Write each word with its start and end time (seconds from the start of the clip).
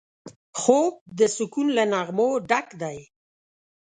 خوب 0.59 0.93
د 1.19 1.21
سکون 1.35 1.67
له 1.77 1.83
نغمو 1.93 2.29
ډک 2.49 2.67
دی 2.81 2.97